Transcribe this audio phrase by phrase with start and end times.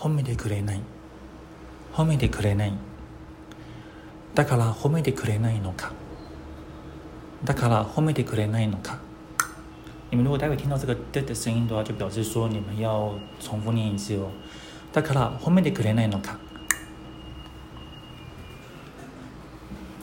[0.00, 0.80] 褒めてくれない
[1.92, 2.72] 褒めてくれない
[4.34, 5.92] だから褒めてくれないのか
[7.44, 8.98] だから褒めてくれないのか
[10.10, 14.28] 你们如果待会听到这个的的声音的话，就表示说你们要重复念一次哦。
[14.92, 16.36] だから褒めてくれないのか。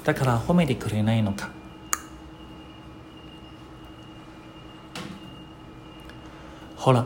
[0.05, 1.49] だから褒めてくれないのか。
[6.77, 7.05] ほら、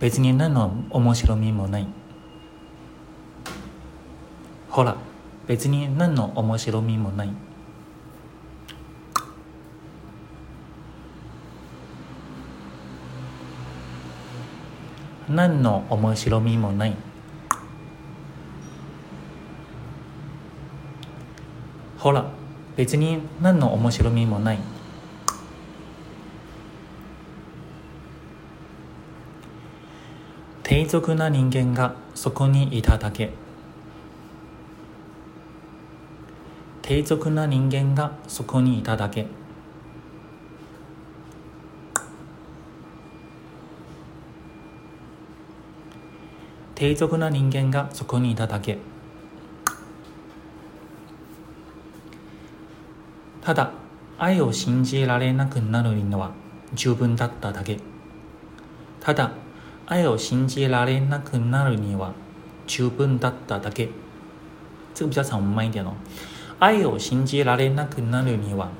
[0.00, 1.86] 別に何の面白みもない。
[4.72, 4.96] ほら、
[5.46, 7.30] 別に何の面白みもない。
[15.28, 16.96] 何の面白みもない。
[21.98, 22.24] ほら
[22.74, 24.58] 別に何の面白みもない。
[30.62, 33.34] 低俗な人間がそこにいただけ。
[36.82, 39.26] 低俗な人間がそこにいただけ。
[46.74, 48.78] 低俗な人間がそこにいただけ。
[53.40, 53.72] ただ
[54.18, 56.32] 愛を信じられなくなるのは
[56.74, 57.78] 十分だっただけ。
[59.00, 59.32] ただ
[59.86, 62.12] 愛を信じられなくなるには
[62.66, 63.88] 十分だっただけ。
[64.94, 65.94] 这个比较长，我们慢一点哦。
[66.62, 68.70] 愛を信じられなくなるには。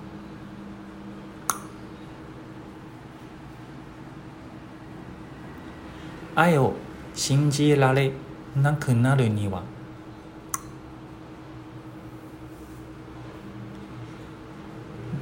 [6.36, 6.74] 愛を
[7.12, 8.12] 信じられ
[8.54, 9.64] なくなるには。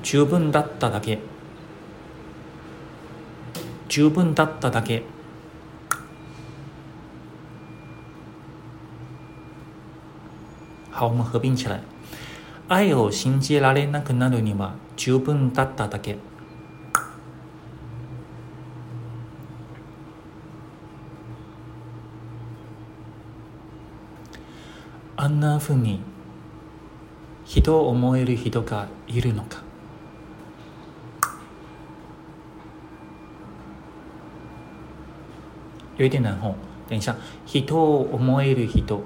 [0.03, 1.19] 十分だっただけ。
[3.89, 5.03] 十分だっただけ。
[10.93, 11.81] 好，我们合并起来。
[12.73, 16.17] 愛を信じられなくなるには十分だっただけ。
[25.17, 26.01] あんなふうに
[27.45, 29.63] 人を思える人がいるのか。
[35.99, 36.55] 有点难哦，
[36.89, 39.03] 等一下，人を思える人，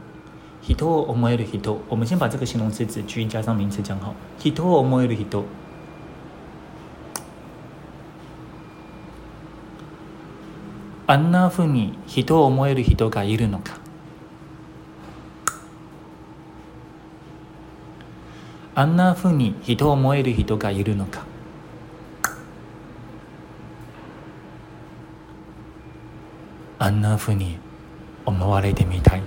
[0.67, 4.15] 人を思える人，我们先把这个形容词子句加上名词讲好。
[4.39, 5.45] 人を思える人，
[11.07, 13.79] あんなふうに人を思える人がいるのか。
[18.77, 21.23] あんなふうに人を思える人がいるのか
[26.81, 27.59] あんなふうに
[28.27, 29.23] 思われてみたい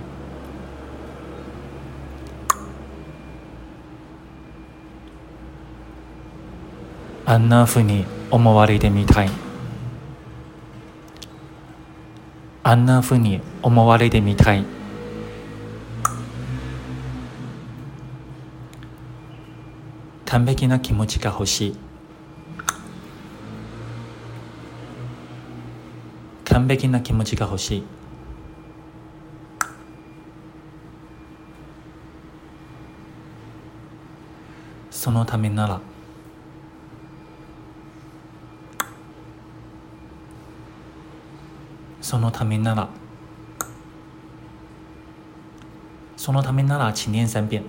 [7.30, 9.28] あんなふうに思われてみたい。
[12.62, 14.64] あんなふうに思われてみたい。
[20.24, 21.76] 完璧な気持ちが欲しい。
[26.46, 27.84] 完璧な気持ちが欲しい。
[34.90, 35.82] そのためなら
[42.08, 42.88] そのためなら
[46.16, 47.64] そのためなら请念三遍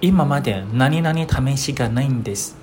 [0.00, 2.56] 今まで何々試しがないんです。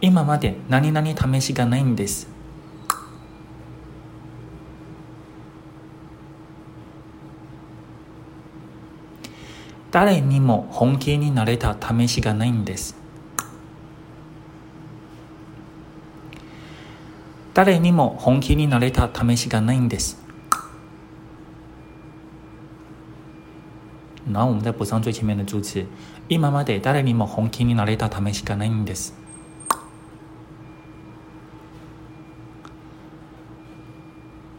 [0.00, 2.33] 今まで何々試しがないんです。
[9.94, 12.96] 誰にも本気になれた試しがないんです
[17.54, 20.20] 誰にも本気になれた試しがないんです
[24.26, 25.86] 然后我们再补上最前面的助词。
[26.28, 29.14] 今まで誰にも本気になれた試しがないんです。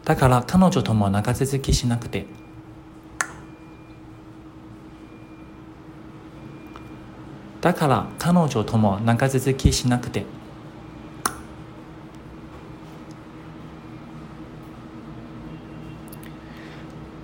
[0.04, 2.45] だから彼女とも長続きしなくて。
[7.66, 10.24] だから彼女とも長続きしなくて。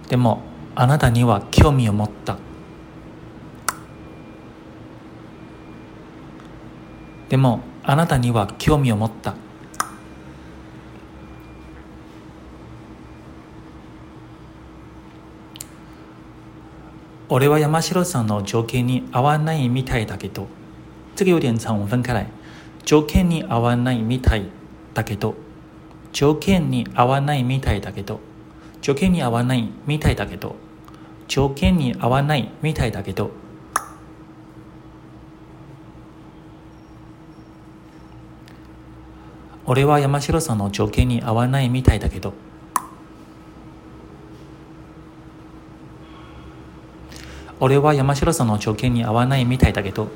[0.08, 0.42] でも
[0.74, 2.38] あなたには興味を持った
[7.28, 9.36] でもあなたには興味を持った
[17.34, 20.48] 俺は山城さんの条件に合わないみたいだけど。
[21.16, 22.26] 这个有点长，我分开来。
[22.84, 24.50] 条件に合わないみたい
[24.92, 25.34] だけど。
[26.12, 28.20] 条件に合わないみたいだけど。
[28.82, 30.56] 条件に合わないみたいだけど。
[31.26, 33.30] 条件に合わないみたいだけど。
[39.64, 42.34] 俺は山城さんの条件に合わないみたいだけど。
[47.64, 50.08] 俺は山城さんの条件に合わないみたいだけど。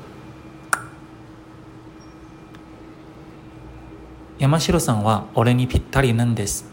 [4.37, 6.65] 山城さんは俺にぴったりなんです。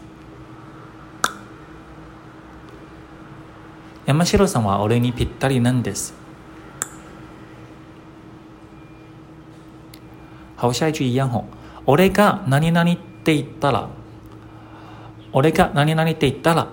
[4.05, 6.13] 山城さんは俺にぴったりなんです。
[10.57, 11.45] 好，下一句一样吼。
[11.85, 13.87] 俺が何々って言ったら、
[15.31, 16.67] 俺が何々って言ったら、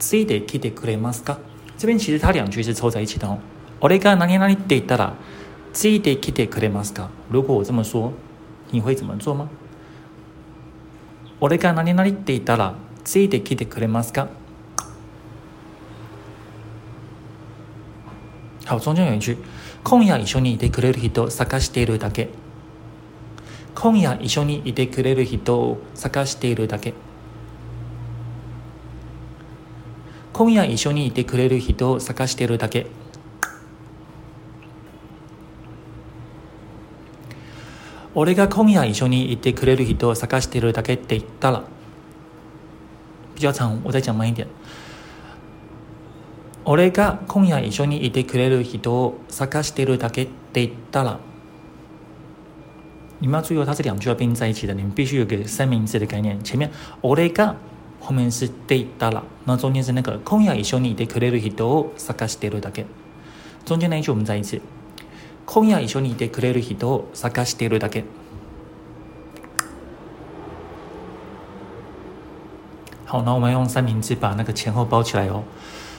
[0.00, 1.38] ついてきてくれますか？
[1.78, 3.38] 这边其实它两句是凑在一起的哦。
[3.80, 5.14] 俺が何々って言ったら、
[5.72, 8.12] ついてきてくれますか如果我这么说，
[8.70, 9.48] 你会怎么做吗？
[11.38, 12.74] 俺が何々って言ったら、
[13.04, 14.28] ついてきてくれますか
[18.64, 19.36] 好，中间有一句，
[19.84, 22.30] 今夜一緒にいてくれる人探しているだけ。
[23.74, 26.94] 今夜一緒にいてくれる人を探しているだけ。
[30.36, 32.86] 今夜一緒にいてくれる人を探してるだけ。
[38.14, 41.64] 俺が今夜一緒にいてくれる人を探してるだけって言ったら、
[43.34, 44.46] 比较长，我再讲慢一点。
[46.66, 51.18] 俺が今夜一緒にいてくれる人を探してるだけって言ったら，
[53.20, 56.38] 你们要注意哦，它是两句要并在一起的，你们必须有个三明治的概念。
[56.44, 57.30] 前面俺
[58.06, 62.86] が后面是って言ったら，那中间是那个今夜一緒にいてくれる人を探しているだけ。
[63.64, 64.62] 中间那一句我们再一次。
[65.44, 68.04] 今夜一緒にいてくれる人を探しているだけ。
[73.06, 75.42] 好，那我们用三明治把那个前后包起来哦。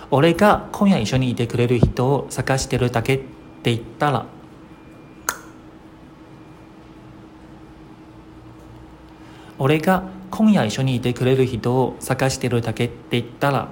[0.10, 3.18] 俺が今夜一緒にいてくれる人を探してるだけっ
[3.64, 4.26] て言ったら、
[9.60, 13.70] 俺が今夜一緒にいてくれる人を探してるだけって言ったら、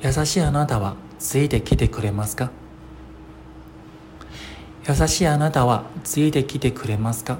[0.00, 2.50] 優しいあなたはついてきてくれますか？
[4.88, 7.38] 優しいあなたはついてきてくれますか？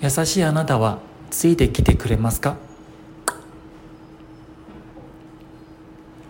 [0.00, 2.56] 優しいあなたはついてきてくれますか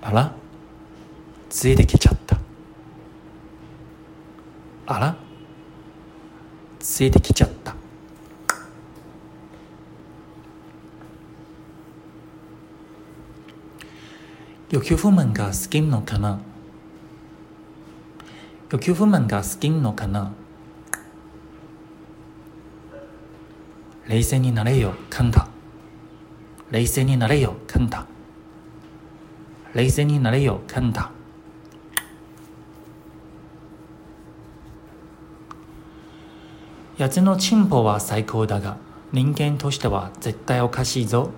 [0.01, 0.33] あら
[1.49, 2.37] ついてきちゃった。
[4.87, 5.17] あら？
[6.79, 7.75] ついてきちゃった。
[14.71, 16.41] 有 Q フマンが好きのかな？
[18.73, 20.33] 有 Q フマンが好きのかな？
[24.09, 25.49] 冷静になれよ、カンタ。
[26.71, 28.07] 冷静になれよ、カンタ。
[29.77, 31.11] 冷静になれよ、カンタ。
[36.97, 38.79] やつの進歩は最高だが、
[39.13, 41.31] 人間としては絶対おかしいぞ。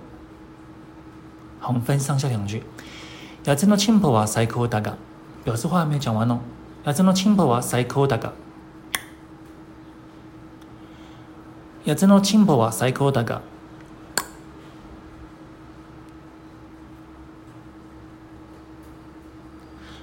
[1.59, 2.63] 好，我们分上下两句。
[3.43, 4.95] やつの進歩は最高だが，
[5.45, 6.39] 表示话还没有讲完哦。
[6.85, 8.31] やつの進歩は最高だが。
[11.83, 13.41] やつの進歩は最高だが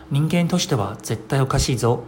[0.08, 2.04] 人間としては絶対おかしいぞ。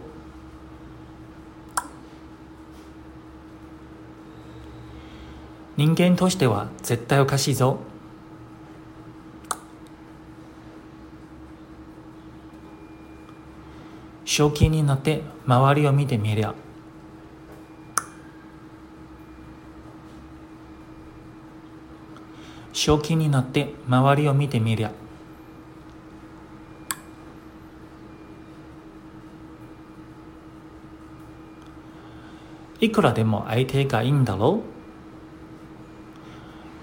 [5.75, 7.79] 人間としては絶対おかしいぞ。
[14.23, 16.53] 正気になって周りを見てみりゃ。
[22.71, 24.91] 正気になって周りを見てみりゃ。
[32.81, 34.61] いくらでも相手がいいんだろ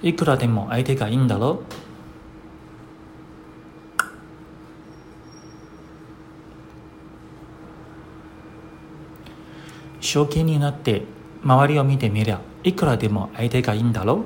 [0.02, 0.06] う？
[0.06, 1.64] いくらでも相手がいいんだろう？
[10.00, 11.04] 正気になって
[11.42, 14.24] 周りを見てみりゃいくらでも相手がいいんだろう？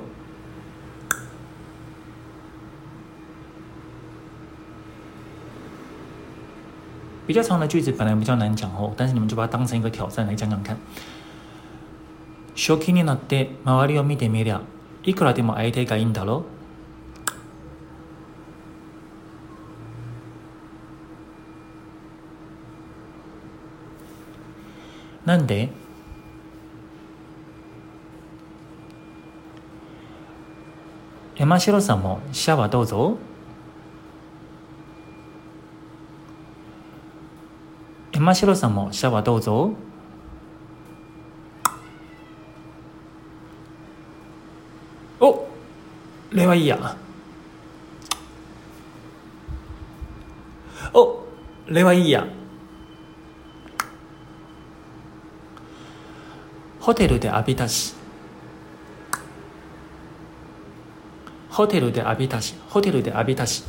[7.27, 10.77] 比较长的句子本来比较难讲哦，但是你们就把它当成一个挑战来讲讲看。
[12.63, 14.61] 正気になって周りを見てみりゃ
[15.03, 16.45] いくらでも相手がいいんだろ？
[25.25, 25.71] なんで？
[31.37, 33.17] 山城さんもシャワーどうぞ。
[38.11, 39.73] 山城さんもシャワーどうぞ。
[45.21, 45.47] お
[46.31, 46.97] レはいいや。
[50.93, 51.23] お
[51.67, 52.25] レはいいや。
[56.79, 57.93] ホテルで浴びたし。
[61.51, 62.55] ホテルで浴びたし。
[62.69, 63.63] ホテルで浴びたし。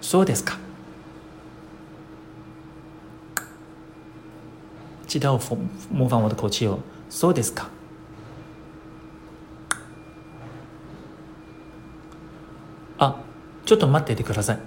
[0.00, 0.63] そうですか。
[5.14, 5.30] 记得
[5.92, 6.80] 模仿我的口气哦。
[7.08, 7.68] そうですか。
[12.98, 13.20] あ、
[13.64, 14.58] ちょっと待っててください。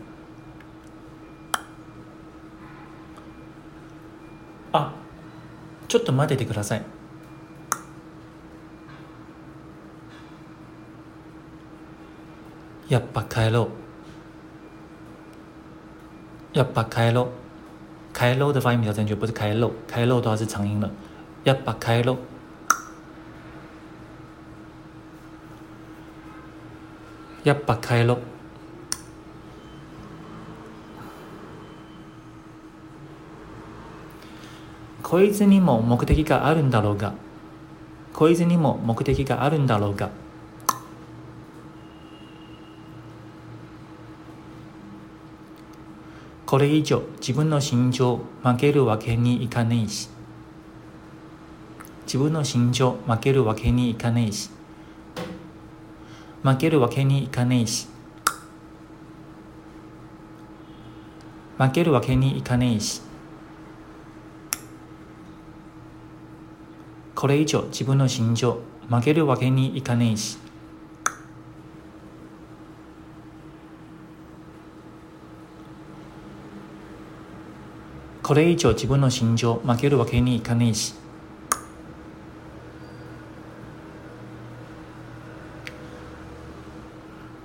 [4.72, 4.94] あ、
[5.90, 6.86] ちょっと待っててください。
[12.88, 13.68] やっぱ帰ろ
[16.54, 16.58] う。
[16.58, 17.47] やっぱ帰ろう。
[18.18, 20.90] 开喽的发音比较正确，不是开漏，开漏的话是长音了。
[21.44, 22.18] 要把开漏，
[27.44, 28.18] 要把开漏。
[35.04, 37.14] こいつにも目的があるんだろうが、
[38.14, 40.10] こいつにも目的があるんだろうが。
[46.48, 50.08] これ以上自分の心情負けるわけにいかないし。
[52.06, 54.50] 自分の心情負けるわけにいかないし。
[56.44, 57.90] 負けるわけにいかないし。
[61.58, 63.02] 負けるわけにいかないし。
[67.14, 70.47] これ以上自分の心情負けるわけにいかないし。
[78.28, 80.94] これ以上自分の心情負けるわけにいかねえし。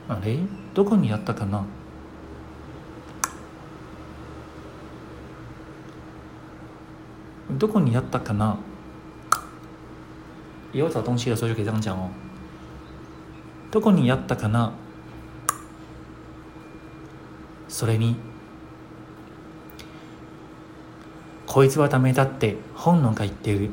[0.09, 0.41] あれ？
[0.75, 1.65] どこにやったかな？
[7.53, 8.59] どこにやったかな？
[10.73, 12.11] 以后找东西的时候就可以这样讲哦。
[13.71, 14.73] どこにやったかな？
[17.69, 18.32] それに。
[21.53, 23.69] こいつはダメだって本能が言ってる。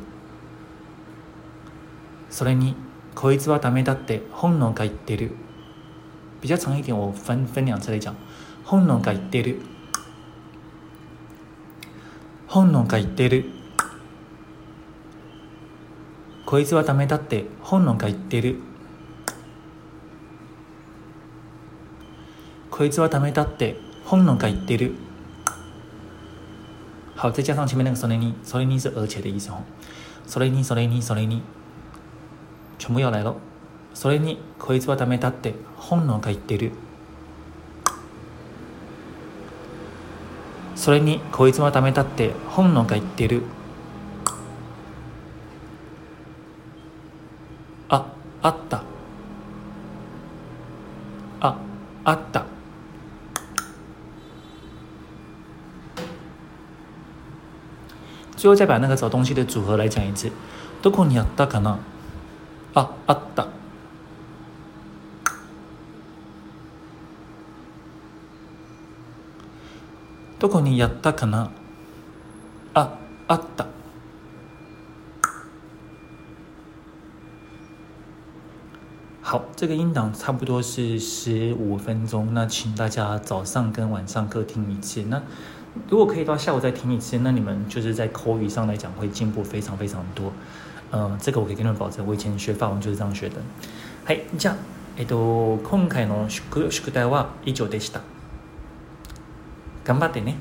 [2.29, 2.75] それに
[3.15, 5.31] こいつはダメだって本能が言ってる。
[6.41, 8.13] 比较长一点我分分两次来讲
[8.65, 9.61] 本能が言ってる。
[12.47, 13.45] 本能が言ってる。
[16.45, 18.59] こいつはダメだって本能が言ってる。
[22.69, 24.95] こいつはダメだって本能が言ってる。
[27.21, 29.61] 好，再加上前面那个索雷尼，索雷尼是而且的意思哦。
[30.25, 31.41] 索雷尼，索雷尼，索雷尼，
[32.77, 33.35] 全部要来了。
[33.93, 36.71] それにこいつはダメだって本能が言ってる。
[40.77, 43.43] それにこいつはダメだって本能が言ってる。
[47.89, 48.81] あ、あった。
[51.41, 51.57] あ、
[52.05, 52.45] あった。
[58.38, 60.30] 最后再把那个找东西的组合来讲一次。
[60.82, 61.78] どこにやったかな？
[62.74, 63.46] あ、あった。
[70.38, 71.48] どこにやったかな？
[72.74, 73.66] あ、あった。
[79.22, 85.02] 好，这个音档差不多是十五分钟，那请大家早上跟晚上各听一次。
[85.04, 85.22] 那
[85.88, 90.32] 如果可以到下午再听一次，那你们就是在口语上来讲会进步非常非常多。
[90.92, 93.36] 嗯，这个我可以跟你们保证，我以前学法文就是这样学的。
[94.06, 94.56] はい、じゃあ、
[94.96, 98.00] えっと今回の宿宿題は以上でした。
[99.84, 100.36] 頑張ってね